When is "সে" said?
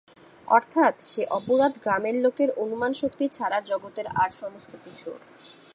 1.03-1.23